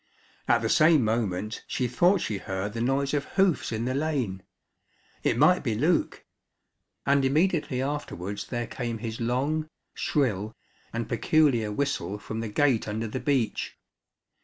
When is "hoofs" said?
3.25-3.71